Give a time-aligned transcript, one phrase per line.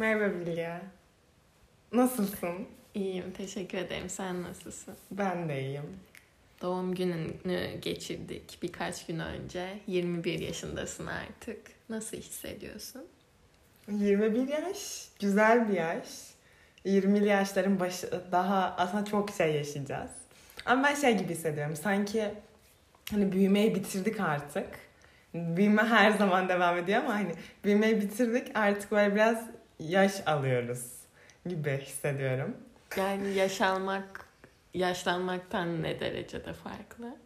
[0.00, 0.80] Merhaba Bilge.
[1.92, 2.66] Nasılsın?
[2.94, 4.08] İyiyim, teşekkür ederim.
[4.10, 4.94] Sen nasılsın?
[5.10, 6.00] Ben de iyiyim.
[6.62, 9.78] Doğum gününü geçirdik birkaç gün önce.
[9.86, 11.60] 21 yaşındasın artık.
[11.88, 13.02] Nasıl hissediyorsun?
[13.88, 16.08] 21 yaş, güzel bir yaş.
[16.86, 20.10] 20'li yaşların başı daha aslında çok şey yaşayacağız.
[20.66, 21.76] Ama ben şey gibi hissediyorum.
[21.76, 22.30] Sanki
[23.10, 24.68] hani büyümeyi bitirdik artık.
[25.34, 27.32] Büyüme her zaman devam ediyor ama hani
[27.64, 30.92] büyümeyi bitirdik artık böyle biraz yaş alıyoruz
[31.46, 32.56] gibi hissediyorum.
[32.96, 34.26] Yani yaş almak,
[34.74, 37.16] yaşlanmaktan ne derecede farklı?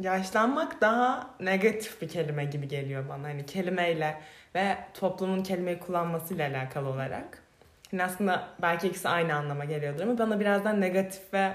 [0.00, 3.28] Yaşlanmak daha negatif bir kelime gibi geliyor bana.
[3.28, 4.20] Hani kelimeyle
[4.54, 7.42] ve toplumun kelimeyi kullanmasıyla alakalı olarak.
[7.92, 11.52] Yani aslında belki ikisi aynı anlama geliyordur ama bana birazdan negatif ve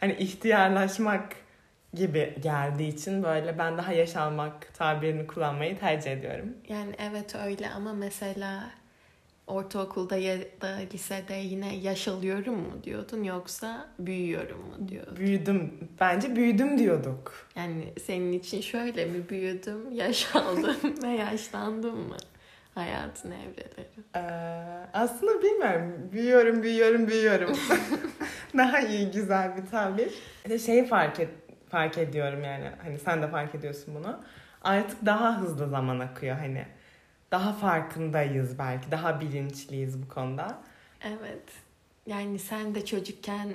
[0.00, 1.36] hani ihtiyarlaşmak
[1.94, 6.56] gibi geldiği için böyle ben daha yaş almak tabirini kullanmayı tercih ediyorum.
[6.68, 8.70] Yani evet öyle ama mesela
[9.48, 15.16] ortaokulda ya da lisede yine yaş alıyorum mu diyordun yoksa büyüyorum mu diyordun?
[15.16, 15.72] Büyüdüm.
[16.00, 17.46] Bence büyüdüm diyorduk.
[17.56, 22.16] Yani senin için şöyle mi büyüdüm, yaş aldım ve yaşlandım mı?
[22.74, 23.88] Hayatın evreleri.
[24.16, 24.20] Ee,
[24.92, 25.92] aslında bilmiyorum.
[26.12, 27.52] Büyüyorum, büyüyorum, büyüyorum.
[28.56, 30.08] Daha iyi, güzel bir tabir.
[30.44, 31.28] İşte şeyi fark, et,
[31.68, 32.70] fark ediyorum yani.
[32.82, 34.20] Hani sen de fark ediyorsun bunu.
[34.62, 36.66] Artık daha hızlı zaman akıyor hani.
[37.30, 38.90] Daha farkındayız belki.
[38.90, 40.58] Daha bilinçliyiz bu konuda.
[41.04, 41.42] Evet.
[42.06, 43.48] Yani sen de çocukken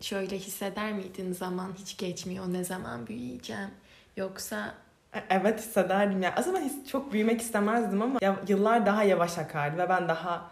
[0.00, 3.70] şöyle hisseder miydin zaman hiç geçmiyor ne zaman büyüyeceğim
[4.16, 4.74] yoksa
[5.14, 6.34] E, Evet hissederdim ya.
[6.36, 10.50] Aslında ben çok büyümek istemezdim ama yıllar daha yavaş akardı ve ben daha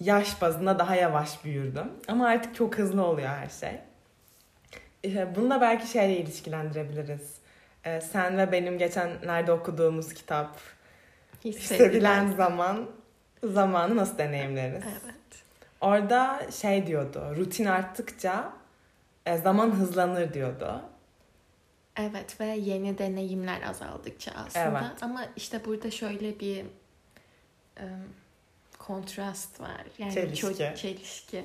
[0.00, 1.92] yaş bazında daha yavaş büyürdüm.
[2.08, 3.78] Ama artık çok hızlı oluyor her şey.
[5.02, 7.34] İşte bunu da belki şeyle ilişkilendirebiliriz.
[7.84, 10.56] Ee, sen ve benim geçenlerde okuduğumuz kitap
[11.44, 12.90] Hissedilen Zaman
[13.44, 14.84] zamanı nasıl deneyimleriz?
[14.84, 15.14] Evet.
[15.80, 18.52] Orada şey diyordu, rutin arttıkça
[19.26, 20.82] e, zaman hızlanır diyordu.
[21.96, 24.88] Evet ve yeni deneyimler azaldıkça aslında.
[24.90, 25.02] Evet.
[25.02, 26.64] Ama işte burada şöyle bir
[27.78, 27.84] e,
[28.78, 29.84] kontrast var.
[29.98, 30.46] Yani Çelişki.
[30.46, 31.44] ço- çelişki.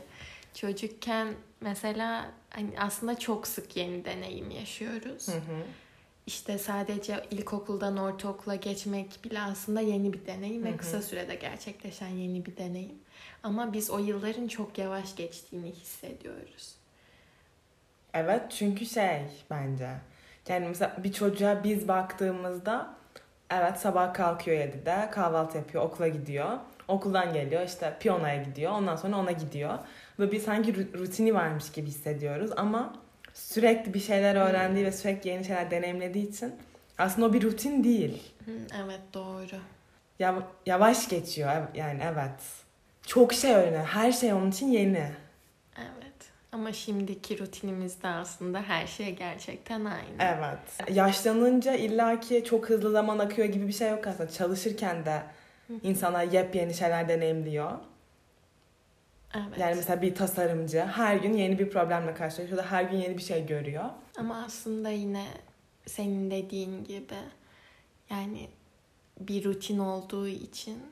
[0.54, 5.28] Çocukken mesela hani aslında çok sık yeni deneyim yaşıyoruz.
[5.28, 5.64] Hı hı.
[6.28, 12.46] İşte sadece ilkokuldan ortaokula geçmek bile aslında yeni bir deneyim ve kısa sürede gerçekleşen yeni
[12.46, 12.96] bir deneyim.
[13.44, 16.76] Ama biz o yılların çok yavaş geçtiğini hissediyoruz.
[18.14, 19.90] Evet çünkü şey bence.
[20.48, 22.96] Yani mesela bir çocuğa biz baktığımızda
[23.50, 26.60] evet sabah kalkıyor 7'de kahvaltı yapıyor okula gidiyor.
[26.88, 29.80] Okuldan geliyor işte piyanoya gidiyor ondan sonra ona gidiyor.
[30.20, 32.94] Ve bir sanki ru- rutini varmış gibi hissediyoruz ama
[33.38, 36.56] sürekli bir şeyler öğrendiği ve sürekli yeni şeyler deneyimlediği için
[36.98, 38.24] aslında o bir rutin değil.
[38.84, 39.56] Evet doğru.
[40.20, 42.40] Yav- yavaş geçiyor yani evet.
[43.08, 43.86] Çok şey öğreniyor.
[43.86, 45.12] Her şey onun için yeni.
[45.78, 46.14] Evet.
[46.52, 50.18] Ama şimdiki rutinimizde aslında her şey gerçekten aynı.
[50.38, 50.96] Evet.
[50.98, 54.30] Yaşlanınca illaki çok hızlı zaman akıyor gibi bir şey yok aslında.
[54.32, 55.22] Çalışırken de
[55.84, 57.72] insanlar yepyeni şeyler deneyimliyor.
[59.36, 59.58] Evet.
[59.58, 63.24] Yani mesela bir tasarımcı her gün yeni bir problemle karşılaşıyor da her gün yeni bir
[63.24, 63.90] şey görüyor.
[64.18, 65.28] Ama aslında yine
[65.86, 67.16] senin dediğin gibi
[68.10, 68.50] yani
[69.20, 70.84] bir rutin olduğu için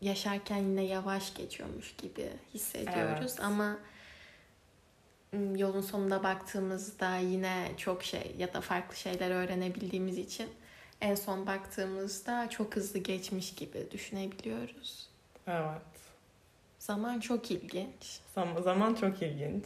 [0.00, 3.20] yaşarken yine yavaş geçiyormuş gibi hissediyoruz.
[3.20, 3.40] Evet.
[3.40, 3.78] Ama
[5.56, 10.48] yolun sonunda baktığımızda yine çok şey ya da farklı şeyler öğrenebildiğimiz için
[11.00, 15.08] en son baktığımızda çok hızlı geçmiş gibi düşünebiliyoruz.
[15.46, 16.01] Evet.
[16.82, 18.20] Zaman çok ilginç.
[18.34, 19.64] Zam- Zaman çok ilginç.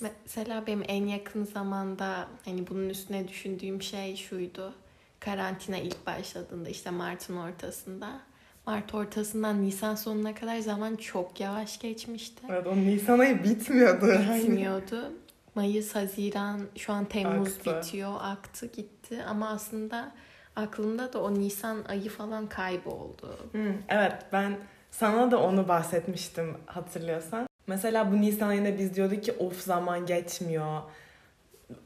[0.00, 4.74] Mesela benim en yakın zamanda hani bunun üstüne düşündüğüm şey şuydu.
[5.20, 8.20] Karantina ilk başladığında işte Mart'ın ortasında.
[8.66, 12.42] Mart ortasından Nisan sonuna kadar zaman çok yavaş geçmişti.
[12.50, 14.06] Evet o Nisan ayı bitmiyordu.
[14.36, 15.12] Bitmiyordu.
[15.54, 17.76] Mayıs, Haziran, şu an Temmuz Aktı.
[17.76, 19.24] bitiyor, aktı gitti.
[19.28, 20.12] Ama aslında
[20.56, 23.38] aklımda da o Nisan ayı falan kayboldu.
[23.52, 24.56] Hı, evet ben
[24.98, 27.46] sana da onu bahsetmiştim hatırlıyorsan.
[27.66, 30.82] Mesela bu Nisan ayında biz diyorduk ki of zaman geçmiyor.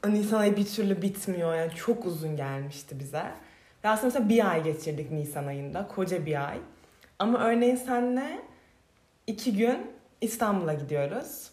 [0.07, 1.55] Nisan ayı bir türlü bitmiyor.
[1.55, 3.23] Yani çok uzun gelmişti bize.
[3.83, 5.87] Ve aslında mesela bir ay geçirdik Nisan ayında.
[5.87, 6.57] Koca bir ay.
[7.19, 8.41] Ama örneğin senle
[9.27, 9.77] iki gün
[10.21, 11.51] İstanbul'a gidiyoruz.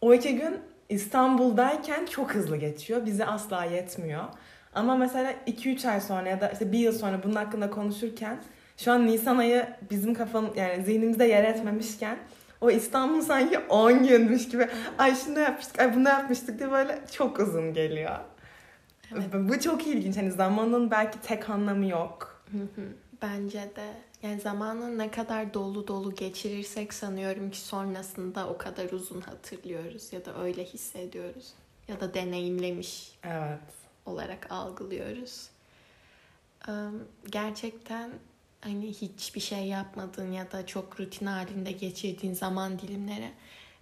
[0.00, 3.06] O iki gün İstanbul'dayken çok hızlı geçiyor.
[3.06, 4.24] Bize asla yetmiyor.
[4.74, 8.38] Ama mesela 2-3 ay sonra ya da işte bir yıl sonra bunun hakkında konuşurken
[8.84, 12.18] şu an Nisan ayı bizim kafam yani zihnimizde yer etmemişken
[12.60, 14.68] o İstanbul sanki 10 günmüş gibi
[14.98, 18.18] ay şunu yapmıştık ay bunu yapmıştık diye böyle çok uzun geliyor.
[19.12, 19.24] Evet.
[19.34, 20.16] Bu çok ilginç.
[20.16, 22.44] Hani zamanın belki tek anlamı yok.
[23.22, 23.92] Bence de.
[24.22, 30.24] Yani zamanı ne kadar dolu dolu geçirirsek sanıyorum ki sonrasında o kadar uzun hatırlıyoruz ya
[30.24, 31.54] da öyle hissediyoruz
[31.88, 33.58] ya da deneyimlemiş Evet.
[34.06, 35.48] olarak algılıyoruz.
[37.30, 38.10] Gerçekten
[38.62, 43.30] hani hiçbir şey yapmadığın ya da çok rutin halinde geçirdiğin zaman dilimleri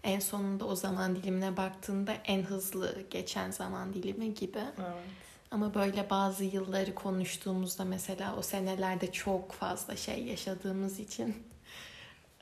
[0.04, 4.58] en sonunda o zaman dilimine baktığında en hızlı geçen zaman dilimi gibi.
[4.58, 5.04] Evet.
[5.50, 11.46] Ama böyle bazı yılları konuştuğumuzda mesela o senelerde çok fazla şey yaşadığımız için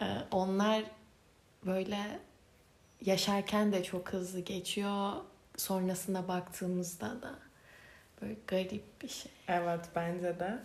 [0.00, 0.84] e, onlar
[1.66, 2.20] böyle
[3.04, 5.12] yaşarken de çok hızlı geçiyor.
[5.56, 7.34] Sonrasına baktığımızda da
[8.22, 9.32] böyle garip bir şey.
[9.48, 10.58] Evet bence de.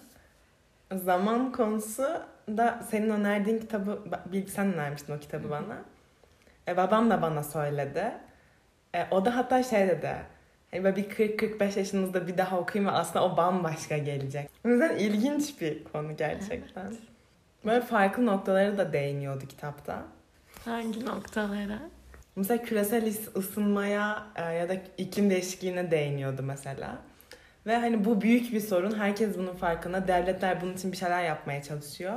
[0.93, 2.03] Zaman konusu
[2.47, 3.99] da senin önerdiğin kitabı,
[4.47, 5.77] sen önermiştin o kitabı bana.
[6.67, 8.11] E, babam da bana söyledi.
[8.95, 10.15] E, o da hatta şey dedi.
[10.71, 14.49] Hani böyle bir 40-45 yaşınızda bir daha okuyayım ve aslında o bambaşka gelecek.
[14.65, 16.85] O yüzden ilginç bir konu gerçekten.
[16.85, 16.97] Evet.
[17.65, 20.03] Böyle farklı noktaları da değiniyordu kitapta.
[20.65, 21.79] Hangi noktalara?
[22.35, 26.97] Mesela küresel ısınmaya e, ya da iklim değişikliğine değiniyordu mesela.
[27.65, 28.95] Ve hani bu büyük bir sorun.
[28.99, 30.07] Herkes bunun farkında.
[30.07, 32.13] Devletler bunun için bir şeyler yapmaya çalışıyor.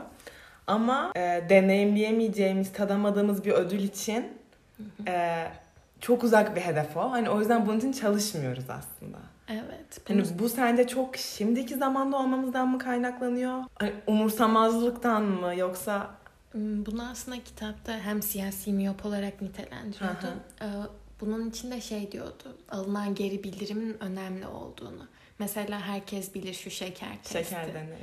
[0.67, 4.29] Ama e, deneyimleyemeyeceğimiz, tadamadığımız bir ödül için
[5.09, 5.47] e,
[6.01, 7.11] çok uzak bir hedef o.
[7.11, 9.19] Hani o yüzden bunun için çalışmıyoruz aslında.
[9.49, 10.01] Evet.
[10.09, 13.63] Hani Bunu, bu sence çok şimdiki zamanda olmamızdan mı kaynaklanıyor?
[13.79, 16.11] Hani umursamazlıktan mı yoksa
[16.53, 20.27] Hmm, bunu aslında kitapta hem siyasi miyop olarak nitelendiriyordu.
[20.63, 20.67] Ee,
[21.21, 22.57] Bunun için de şey diyordu.
[22.71, 25.09] Alınan geri bildirimin önemli olduğunu.
[25.39, 27.33] Mesela herkes bilir şu şeker testi.
[27.55, 27.97] şekerden yani?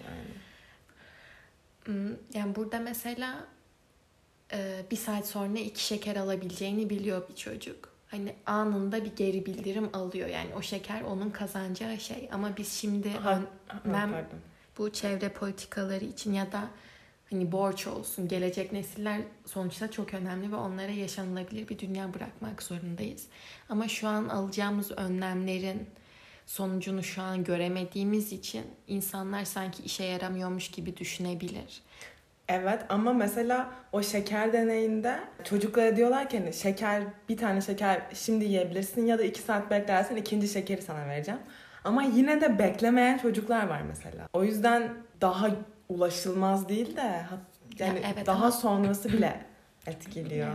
[1.85, 3.47] Hmm, Yani burada mesela
[4.53, 7.93] e, bir saat sonra iki şeker alabileceğini biliyor bir çocuk.
[8.07, 10.27] Hani anında bir geri bildirim alıyor.
[10.29, 12.29] Yani o şeker onun kazanacağı şey.
[12.31, 14.39] Ama biz şimdi Ha, ön- ha, ben- pardon.
[14.77, 16.67] bu çevre politikaları için ya da
[17.29, 23.27] hani borç olsun gelecek nesiller sonuçta çok önemli ve onlara yaşanılabilir bir dünya bırakmak zorundayız.
[23.69, 25.89] Ama şu an alacağımız önlemlerin
[26.45, 31.81] sonucunu şu an göremediğimiz için insanlar sanki işe yaramıyormuş gibi düşünebilir.
[32.47, 38.45] Evet ama mesela o şeker deneyinde çocuklara diyorlar ki hani şeker bir tane şeker şimdi
[38.45, 41.39] yiyebilirsin ya da iki saat beklersen ikinci şekeri sana vereceğim.
[41.83, 44.27] Ama yine de beklemeyen çocuklar var mesela.
[44.33, 45.47] O yüzden daha
[45.89, 47.25] ulaşılmaz değil de
[47.79, 49.45] yani Ya evet daha ama- sonrası bile
[49.87, 50.53] etkiliyor.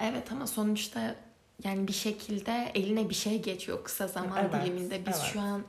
[0.00, 1.14] Evet ama sonuçta
[1.64, 5.06] yani bir şekilde eline bir şey geçiyor kısa zaman Evet, diliminde.
[5.06, 5.30] Biz evet.
[5.32, 5.62] şu an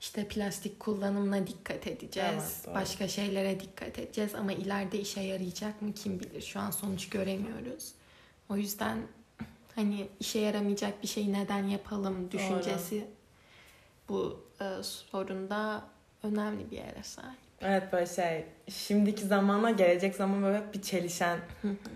[0.00, 2.30] işte plastik kullanımına dikkat edeceğiz.
[2.34, 2.74] Evet, doğru.
[2.74, 6.42] başka şeylere dikkat edeceğiz ama ileride işe yarayacak mı kim bilir.
[6.42, 7.92] Şu an sonuç göremiyoruz.
[8.48, 8.98] O yüzden
[9.74, 13.06] hani işe yaramayacak bir şeyi neden yapalım düşüncesi
[14.08, 15.84] bu e, sorunda
[16.22, 17.38] önemli bir yere sahip.
[17.60, 21.38] Evet böyle şey şimdiki zamanla gelecek zaman böyle bir çelişen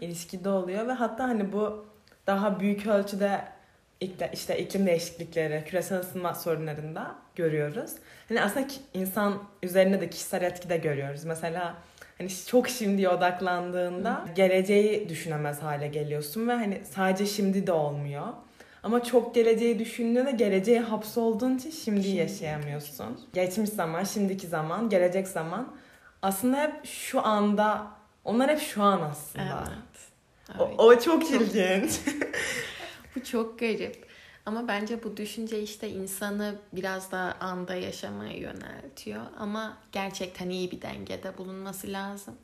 [0.01, 1.90] ilişkide oluyor ve hatta hani bu
[2.31, 3.41] daha büyük ölçüde
[4.33, 7.91] işte iklim değişiklikleri, küresel ısınma sorunlarında görüyoruz.
[8.29, 11.25] Hani aslında insan üzerinde de kişisel etki de görüyoruz.
[11.25, 11.75] Mesela
[12.19, 18.27] hani çok şimdiye odaklandığında geleceği düşünemez hale geliyorsun ve hani sadece şimdi de olmuyor.
[18.83, 23.21] Ama çok geleceği düşündüğünde geleceğe hapsolduğun için Şimdi yaşayamıyorsun.
[23.35, 25.69] Geçmiş zaman, şimdiki zaman, gelecek zaman
[26.23, 27.87] aslında hep şu anda,
[28.25, 29.65] onlar hep şu an aslında.
[29.69, 30.10] Evet.
[30.59, 30.75] O, Evet.
[30.81, 32.01] o çok ilginç.
[33.17, 34.07] Bu çok garip.
[34.47, 39.23] Ama bence bu düşünce işte insanı biraz daha anda yaşamaya yöneltiyor.
[39.39, 42.35] Ama gerçekten iyi bir dengede bulunması lazım.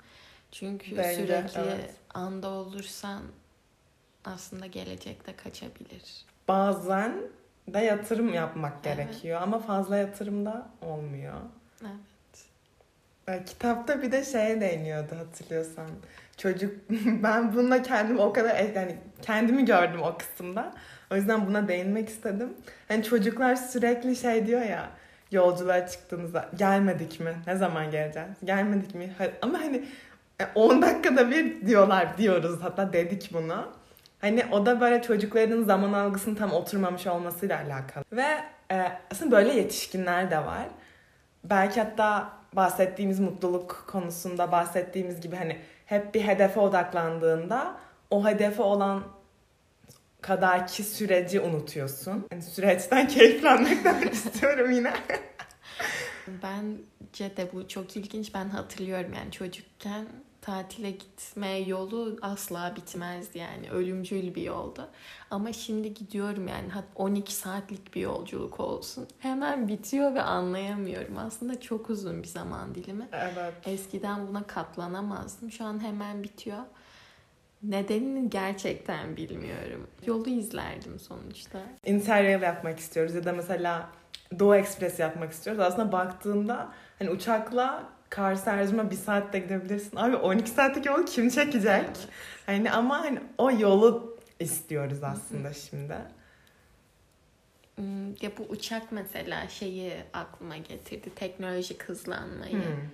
[0.52, 1.94] Çünkü Bence, sürekli evet.
[2.14, 3.22] anda olursan
[4.24, 6.24] aslında gelecekte kaçabilir.
[6.48, 7.14] Bazen
[7.68, 8.96] de yatırım yapmak Evet.
[8.96, 11.34] gerekiyor ama fazla yatırım da olmuyor.
[11.82, 11.92] Evet.
[13.28, 15.86] E, Kitapta bir de şeye değiniyordu hatırlıyorsan.
[16.36, 16.74] Çocuk
[17.22, 20.72] ben bununla kendimi o kadar yani kendimi gördüm o kısımda.
[21.12, 22.52] O yüzden buna değinmek istedim.
[22.88, 24.90] Hani çocuklar sürekli şey diyor ya
[25.30, 27.34] yolculuğa çıktığınızda gelmedik mi?
[27.46, 28.28] Ne zaman geleceğiz?
[28.44, 29.10] Gelmedik mi?
[29.42, 29.84] Ama hani
[30.40, 33.72] e, 10 dakikada bir diyorlar diyoruz hatta dedik bunu.
[34.20, 38.04] Hani o da böyle çocukların zaman algısının tam oturmamış olmasıyla alakalı.
[38.12, 38.26] Ve
[38.72, 40.66] e, aslında böyle yetişkinler de var.
[41.44, 47.76] Belki hatta bahsettiğimiz mutluluk konusunda bahsettiğimiz gibi hani hep bir hedefe odaklandığında
[48.10, 49.02] o hedefe olan
[50.20, 52.26] kadarki süreci unutuyorsun.
[52.32, 54.92] Yani süreçten keyiflenmekten istiyorum yine.
[56.42, 58.34] Bence de bu çok ilginç.
[58.34, 60.06] Ben hatırlıyorum yani çocukken
[60.46, 63.70] tatile gitme yolu asla bitmezdi yani.
[63.70, 64.88] Ölümcül bir yoldu.
[65.30, 69.08] Ama şimdi gidiyorum yani 12 saatlik bir yolculuk olsun.
[69.18, 71.18] Hemen bitiyor ve anlayamıyorum.
[71.18, 73.08] Aslında çok uzun bir zaman dilimi.
[73.12, 73.54] Evet.
[73.64, 75.50] Eskiden buna katlanamazdım.
[75.50, 76.58] Şu an hemen bitiyor.
[77.62, 79.86] Nedenini gerçekten bilmiyorum.
[80.06, 81.58] Yolu izlerdim sonuçta.
[81.84, 83.88] Interrail yapmak istiyoruz ya da mesela
[84.38, 85.62] Doğu Ekspres yapmak istiyoruz.
[85.62, 89.96] Aslında baktığında hani uçakla Kars Erzurum'a bir saatte gidebilirsin.
[89.96, 91.84] Abi 12 saatlik yolu kim çekecek?
[91.84, 92.08] Evet.
[92.46, 95.96] Hani ama hani o yolu istiyoruz aslında şimdi.
[97.74, 101.10] Hmm, Ya bu uçak mesela şeyi aklıma getirdi.
[101.16, 102.52] Teknolojik hızlanmayı.
[102.52, 102.88] Hmm.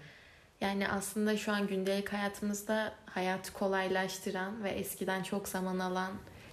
[0.60, 6.12] Yani aslında şu an gündelik hayatımızda hayatı kolaylaştıran ve eskiden çok zaman alan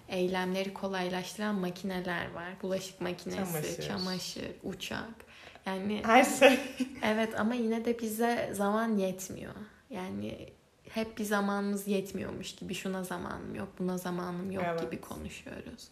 [0.10, 2.50] eylemleri kolaylaştıran makineler var.
[2.62, 3.88] Bulaşık makinesi, Çamaşır.
[3.88, 5.29] çamaşır, uçak.
[5.70, 6.60] Yani Her şey.
[7.04, 9.54] evet ama yine de bize zaman yetmiyor.
[9.90, 10.50] Yani
[10.90, 14.82] hep bir zamanımız yetmiyormuş gibi şuna zamanım yok, buna zamanım yok Evet.
[14.82, 15.88] gibi konuşuyoruz.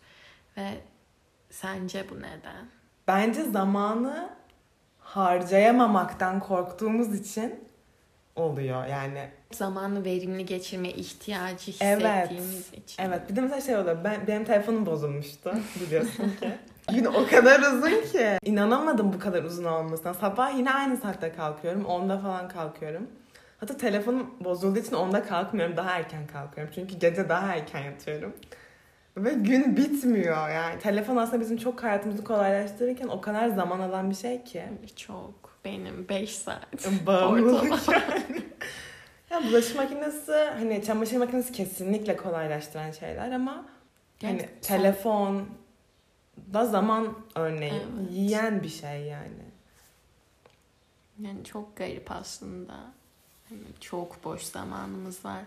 [0.57, 0.69] Ve
[1.49, 2.65] sence bu neden?
[3.07, 4.29] Bence zamanı
[4.99, 7.67] harcayamamaktan korktuğumuz için
[8.35, 9.29] oluyor yani.
[9.51, 12.01] Zamanı verimli geçirme ihtiyacı Evet.
[12.01, 13.03] hissettiğimiz için.
[13.03, 14.03] Evet bir de mesela şey oluyor.
[14.03, 16.49] Ben, benim telefonum bozulmuştu biliyorsun ki.
[16.93, 18.37] Gün o kadar uzun ki.
[18.43, 20.13] İnanamadım bu kadar uzun olmasına.
[20.13, 21.81] Sabah yine aynı saatte kalkıyorum.
[21.83, 23.07] 10'da falan kalkıyorum.
[23.59, 25.77] Hatta telefonum bozulduğu için 10'da kalkmıyorum.
[25.77, 26.73] Daha erken kalkıyorum.
[26.75, 28.33] Çünkü gece daha erken yatıyorum.
[29.17, 30.79] Ve gün bitmiyor yani.
[30.79, 34.63] Telefon aslında bizim çok hayatımızı kolaylaştırırken o kadar zaman alan bir şey ki.
[34.95, 35.57] Çok.
[35.65, 36.67] Benim 5 saat.
[37.05, 38.41] Bağımlılık yani.
[39.31, 43.65] ya bulaşık makinesi, hani çamaşır makinesi kesinlikle kolaylaştıran şeyler ama hani
[44.37, 44.77] Gerçekten.
[44.77, 45.43] telefon
[46.53, 48.11] da zaman örneği Evet.
[48.11, 49.47] yiyen bir şey yani.
[51.19, 52.73] Yani çok garip aslında.
[53.49, 55.41] Hani çok boş zamanımız var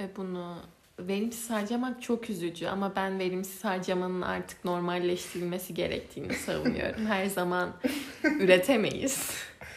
[0.00, 0.56] ve bunu
[0.98, 7.06] verimsiz harcamak çok üzücü ama ben verimsiz harcamanın artık normalleştirilmesi gerektiğini savunuyorum.
[7.06, 7.70] Her zaman
[8.24, 9.30] üretemeyiz.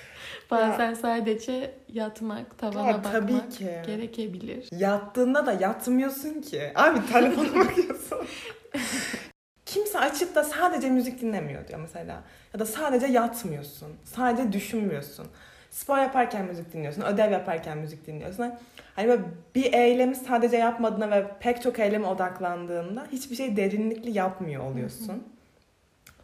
[0.51, 3.81] Bazen sadece yatmak, tavana Ya, bakmak ki.
[3.85, 4.67] gerekebilir.
[4.71, 6.71] Yattığında da yatmıyorsun ki.
[6.75, 8.17] Abi telefona bakıyorsun.
[9.75, 12.23] Kimse açıp da sadece müzik dinlemiyor diyor mesela.
[12.53, 13.93] Ya da sadece yatmıyorsun.
[14.03, 15.27] Sadece düşünmüyorsun.
[15.69, 17.01] Spor yaparken müzik dinliyorsun.
[17.01, 18.53] Ödev yaparken müzik dinliyorsun.
[18.95, 19.21] Hani böyle
[19.55, 25.23] bir eylemi sadece yapmadığında ve pek çok eyleme odaklandığında hiçbir şey derinlikli yapmıyor oluyorsun.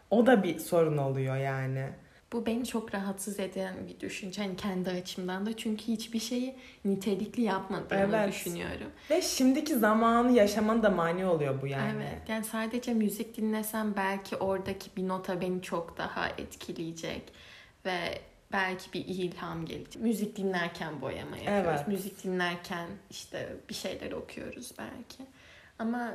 [0.10, 1.90] O da bir sorun oluyor yani.
[2.34, 7.42] Bu beni çok rahatsız eden bir düşünce hani kendi açımdan da çünkü hiçbir şeyi nitelikli
[7.42, 8.30] yapmadığımı Evet.
[8.34, 8.88] düşünüyorum.
[9.10, 11.92] Ve şimdiki zamanı yaşaman da mani oluyor bu yani.
[11.96, 12.30] Evet.
[12.30, 17.34] Yani sadece müzik dinlesem belki oradaki bir nota beni çok daha etkileyecek
[17.86, 18.22] ve
[18.52, 20.02] belki bir ilham gelecek.
[20.04, 21.70] Müzik dinlerken boyama yapıyoruz.
[21.70, 21.88] Evet.
[21.88, 25.24] Müzik dinlerken işte bir şeyler okuyoruz belki.
[25.80, 26.14] Ama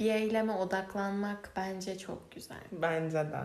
[0.00, 2.58] bir eyleme odaklanmak bence çok güzel.
[2.72, 3.40] Bence de.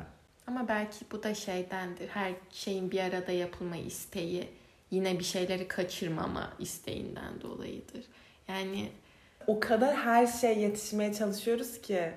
[0.47, 2.07] Ama belki bu da şeydendir.
[2.07, 4.49] Her şeyin bir arada yapılma isteği
[4.91, 8.05] yine bir şeyleri kaçırmama isteğinden dolayıdır.
[8.47, 8.89] Yani
[9.47, 12.11] O kadar her şeye yetişmeye çalışıyoruz ki.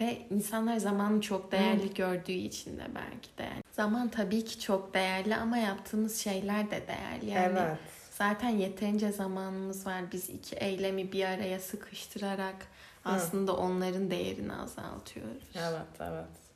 [0.00, 3.42] Ve insanlar zamanı çok değerli gördüğü için de belki de.
[3.42, 7.30] Yani zaman tabii ki çok değerli ama yaptığımız şeyler de değerli.
[7.30, 7.78] Yani evet.
[8.10, 10.12] zaten yeterince zamanımız var.
[10.12, 12.66] Biz iki eylemi bir araya sıkıştırarak
[13.04, 15.44] aslında onların değerini azaltıyoruz.
[15.54, 16.49] Evet, evet.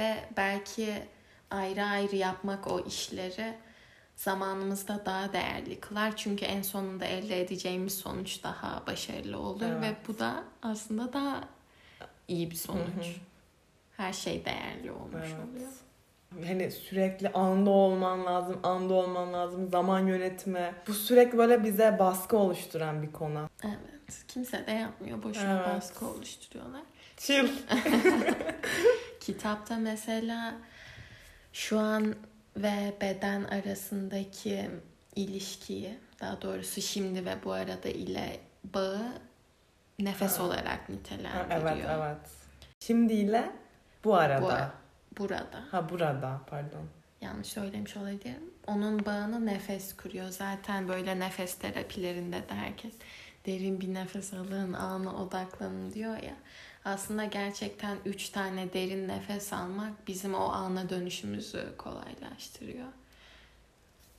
[0.00, 0.94] Ve belki
[1.50, 3.54] ayrı ayrı yapmak o işleri
[4.16, 6.16] zamanımızda daha değerli kılar.
[6.16, 9.82] Çünkü en sonunda elde edeceğimiz sonuç daha başarılı olur Evet.
[9.82, 11.40] ve bu da aslında daha
[12.28, 12.80] iyi bir sonuç.
[12.96, 13.14] Hı hı.
[13.96, 15.48] Her şey değerli olmuş Evet.
[15.50, 15.70] oluyor.
[16.48, 20.74] Hani sürekli anda olman lazım, anda olman lazım, zaman yönetimi.
[20.86, 23.48] Bu sürekli böyle bize baskı oluşturan bir konu.
[23.64, 24.24] Evet.
[24.28, 25.22] Kimse de yapmıyor.
[25.22, 25.66] Boşuna Evet.
[25.66, 26.82] baskı oluşturuyorlar.
[27.16, 27.48] Chill.
[29.20, 30.54] Kitapta mesela
[31.52, 32.14] şu an
[32.56, 34.70] ve beden arasındaki
[35.16, 39.12] ilişkiyi, daha doğrusu şimdi ve bu arada ile bağı
[39.98, 40.42] nefes Ha.
[40.42, 41.72] olarak Ha, nitelendiriyor.
[41.76, 42.30] evet, evet.
[42.80, 43.50] Şimdiyle
[44.04, 44.70] bu arada.
[44.72, 44.80] Bu-
[45.18, 45.46] Burada.
[45.70, 46.86] Ha burada, pardon.
[47.20, 48.50] Yanlış söylemiş olabilirim.
[48.66, 50.28] Onun bağını nefes kuruyor.
[50.28, 52.92] Zaten böyle nefes terapilerinde de herkes
[53.46, 56.34] derin bir nefes alın, ana odaklanın diyor ya.
[56.84, 62.88] Aslında gerçekten üç tane derin nefes almak bizim o ana dönüşümüzü kolaylaştırıyor.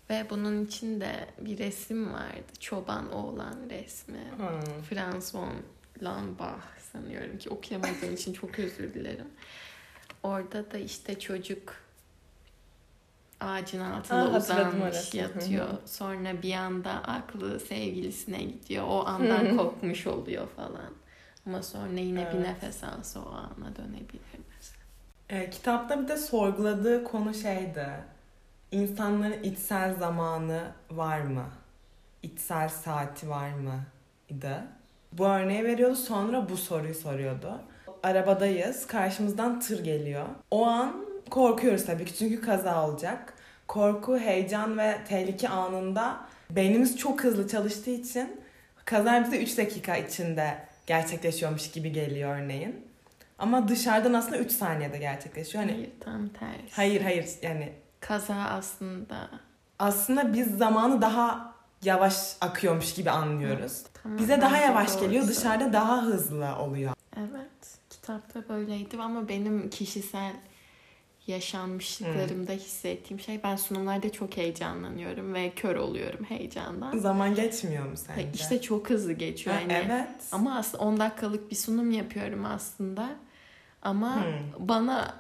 [0.10, 2.52] Ve bunun için de bir resim vardı.
[2.60, 4.32] Çoban oğlan resmi.
[4.38, 4.82] Hmm.
[4.90, 5.54] Franz von
[6.04, 9.28] Lambach sanıyorum ki okuyamadığım için çok özür dilerim.
[10.24, 11.76] Orada da işte çocuk
[13.40, 15.68] ağacın altında Aa, uzanmış yatıyor.
[15.86, 18.86] Sonra bir anda aklı sevgilisine gidiyor.
[18.88, 20.94] O andan kopmuş oluyor falan.
[21.48, 22.48] Ama sonra yine bir Evet.
[22.48, 24.22] nefes alsa o ana dönebilir
[24.58, 24.82] mesela.
[25.30, 27.88] E, kitapta bir de sorguladığı konu şeydi.
[28.72, 31.46] İnsanların içsel zamanı var mı?
[32.24, 33.80] İçsel saati var mı?
[34.30, 34.56] idi.
[35.14, 37.62] Bu örneği veriyordu sonra bu soruyu soruyordu.
[38.04, 38.88] Arabadayız.
[38.88, 40.26] Karşımızdan tır geliyor.
[40.52, 43.34] O an korkuyoruz tabii ki çünkü kaza olacak.
[43.68, 46.18] Korku, heyecan ve tehlike anında
[46.50, 48.42] beynimiz çok hızlı çalıştığı için
[48.86, 50.58] kaza bize 3 dakika içinde
[50.88, 52.86] gerçekleşiyormuş gibi geliyor örneğin.
[53.40, 55.64] Ama dışarıdan aslında 3 saniyede gerçekleşiyor.
[55.64, 56.76] Hani Hayır tam tersi.
[56.76, 59.30] hayır hayır yani Kaza aslında
[59.80, 63.84] aslında biz zamanı daha yavaş akıyormuş gibi anlıyoruz.
[64.04, 66.94] Tamam, Bize daha yavaş doğru geliyor, dışarıda daha hızlı oluyor.
[67.18, 67.78] Evet.
[67.90, 70.34] Kitapta böyleydi ama benim kişisel
[71.28, 76.98] yaşanmışlıklarımda hissettiğim şey ben sunumlarda çok heyecanlanıyorum ve kör oluyorum heyecandan.
[76.98, 78.28] Zaman geçmiyor mu sence?
[78.34, 79.56] İşte çok hızlı geçiyor.
[79.56, 79.74] Ha, yani.
[79.74, 80.10] evet.
[80.32, 83.10] Ama aslında 10 dakikalık bir sunum yapıyorum aslında.
[83.82, 84.32] Ama Hmm.
[84.60, 85.14] bana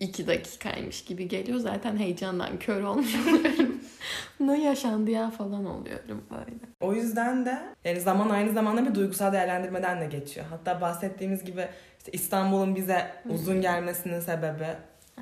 [0.00, 1.58] 2 dakikaymış gibi geliyor.
[1.58, 3.80] Zaten heyecandan kör olmuş oluyorum.
[4.40, 6.58] ne yaşandı ya falan oluyorum böyle.
[6.80, 10.46] O yüzden de yani zaman aynı zamanda bir duygusal değerlendirmeden de geçiyor.
[10.50, 14.66] Hatta bahsettiğimiz gibi işte İstanbul'un bize uzun gelmesinin sebebi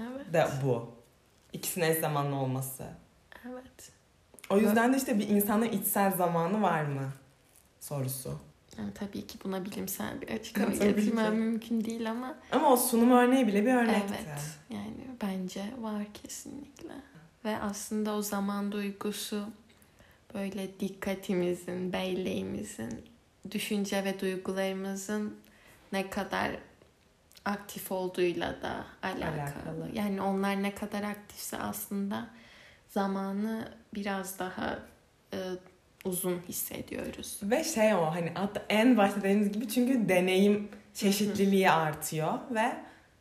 [0.01, 0.33] Evet.
[0.33, 0.91] de bu.
[1.53, 2.85] İkisinin eş zamanlı olması.
[3.51, 3.93] Evet.
[4.51, 7.13] O yüzden de işte bir insanın içsel zamanı var mı
[7.81, 8.39] sorusu.
[8.79, 10.95] Yani tabii ki buna bilimsel bir açıklama Tabii ki.
[10.97, 14.15] getirmem mümkün değil ama Ama o sunum örneği bile bir örnekti.
[14.19, 16.93] evet yani bence var kesinlikle.
[17.45, 19.45] Ve aslında o zaman duygusu
[20.35, 23.05] böyle dikkatimizin, belleğimizin,
[23.51, 25.37] düşünce ve duygularımızın
[25.93, 26.51] ne kadar
[27.47, 29.43] aktif olduğuyla da alakalı.
[29.43, 29.89] Alakalı.
[29.93, 32.27] Yani onlar ne kadar aktifse aslında
[32.89, 34.79] zamanı biraz daha
[35.33, 35.39] e,
[36.05, 37.41] uzun hissediyoruz.
[37.43, 38.33] Ve şey o hani
[38.69, 42.77] en başta dediğimiz gibi çünkü deneyim çeşitliliği artıyor ve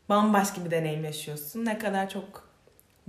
[0.09, 1.65] bambaşka bir deneyim yaşıyorsun.
[1.65, 2.49] Ne kadar çok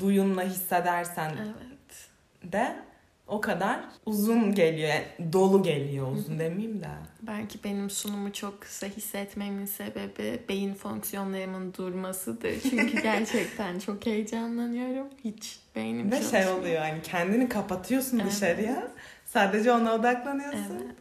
[0.01, 2.09] duyunla hissedersen Evet.
[2.53, 2.77] de
[3.27, 4.89] o kadar uzun geliyor.
[4.89, 6.89] Yani dolu geliyor uzun demeyeyim de.
[7.23, 12.61] Belki benim sunumu çok kısa hissetmemin sebebi beyin fonksiyonlarımın durmasıdır.
[12.63, 15.07] Çünkü gerçekten çok heyecanlanıyorum.
[15.25, 18.33] Hiç beynim Ve şey oluyor hani kendini kapatıyorsun Evet.
[18.33, 18.89] dışarıya.
[19.25, 20.83] Sadece ona odaklanıyorsun.
[20.85, 20.97] Evet.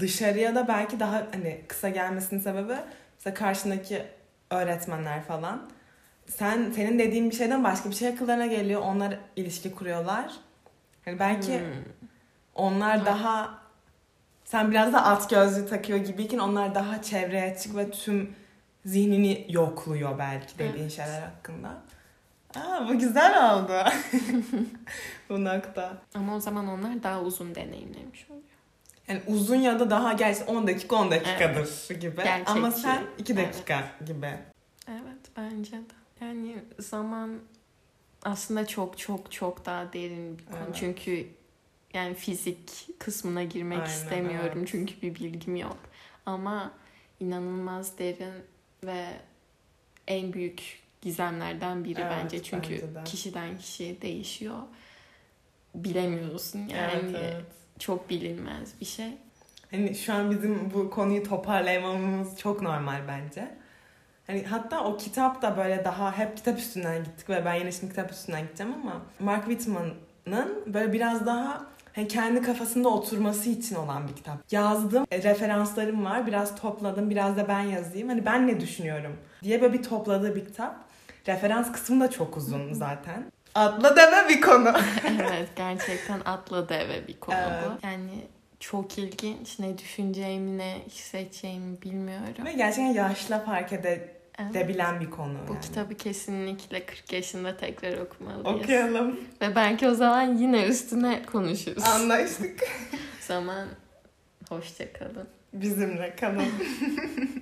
[0.00, 2.74] Dışarıya da belki daha hani kısa gelmesinin sebebi
[3.18, 4.02] mesela karşındaki
[4.50, 5.70] öğretmenler falan.
[6.26, 8.80] Sen senin dediğin bir şeyden başka bir şey akıllarına geliyor.
[8.84, 10.32] Onlar ilişki kuruyorlar.
[11.04, 11.66] Hani belki Hmm.
[12.54, 13.06] onlar Evet.
[13.06, 13.58] daha
[14.44, 18.34] sen biraz da at gözlüğü takıyor gibiyken onlar daha çevreye açık ve tüm
[18.84, 20.92] zihnini yokluyor belki dediğin Evet.
[20.92, 21.68] şeyler hakkında.
[22.56, 23.72] Aa bu güzel oldu.
[25.28, 25.92] bu nokta.
[26.14, 28.42] Ama o zaman onlar daha uzun deneyimlemiş oluyor.
[29.08, 32.16] Yani uzun ya da daha gerçi 10 dakika 10 dakikadır gibi.
[32.16, 32.52] Gerçekçi.
[32.52, 34.30] Ama sen 2 dakika gibi.
[34.88, 35.80] Evet bence de.
[36.20, 37.38] Yani zaman
[38.30, 40.58] aslında çok çok çok daha derin bir konu.
[40.66, 40.76] Evet.
[40.80, 41.28] Çünkü
[41.94, 44.58] yani fizik kısmına girmek Aynen, istemiyorum.
[44.58, 44.68] evet.
[44.70, 45.78] Çünkü bir bilgim yok.
[46.26, 46.72] Ama
[47.20, 48.34] inanılmaz derin
[48.84, 49.06] ve
[50.08, 52.42] en büyük gizemlerden biri Evet, bence.
[52.42, 53.04] Çünkü bence de.
[53.04, 54.58] kişiden kişiye değişiyor.
[55.74, 56.92] Bilemiyorsun yani.
[56.92, 57.44] Evet, evet.
[57.78, 59.10] Çok bilinmez bir şey.
[59.70, 63.58] Hani şu an bizim bu konuyu toparlayamamamız çok normal bence.
[64.28, 67.88] Hani hatta o kitap da böyle daha hep kitap üstünden gittik ve ben yine şimdi
[67.92, 74.08] kitap üstünden gideceğim ama Mark Whitman'ın böyle biraz daha hani kendi kafasında oturması için olan
[74.08, 74.36] bir kitap.
[74.52, 78.08] Yazdım, e, referanslarım var, biraz topladım, biraz da ben yazayım.
[78.08, 80.76] Hani ben ne düşünüyorum diye böyle bir topladığı bir kitap.
[81.28, 83.32] Referans kısmı da çok uzun zaten.
[83.54, 84.68] Atla deme bir konu.
[85.20, 87.62] evet gerçekten atladı eve bir konu Evet.
[87.82, 87.86] bu.
[87.86, 88.10] Yani
[88.60, 89.58] çok ilginç.
[89.58, 92.44] Ne düşüneceğimi ne hissedeceğimi bilmiyorum.
[92.44, 93.72] ve gerçekten yaşla fark
[94.38, 94.56] Evet.
[94.56, 95.34] edebilen bir konu.
[95.48, 95.62] Bu yani.
[95.62, 98.46] kitabı kesinlikle 40 yaşında tekrar okumalıyız.
[98.46, 99.20] Okuyalım.
[99.40, 101.84] Ve belki o zaman yine üstüne konuşuruz.
[101.84, 102.60] Anlaştık.
[102.92, 102.96] o
[103.26, 103.68] zaman
[104.48, 105.28] hoşça kalın.
[105.52, 106.42] Bizimle kalın.